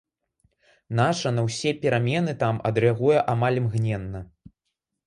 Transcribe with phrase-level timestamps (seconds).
[0.99, 4.29] Наша на ўсе перамены там адрэагуе амаль імгненна.